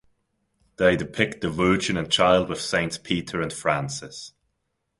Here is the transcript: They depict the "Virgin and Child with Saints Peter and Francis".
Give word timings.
They 0.77 0.95
depict 0.95 1.41
the 1.41 1.49
"Virgin 1.51 1.95
and 1.95 2.11
Child 2.11 2.49
with 2.49 2.59
Saints 2.59 2.97
Peter 2.97 3.39
and 3.39 3.53
Francis". 3.53 4.33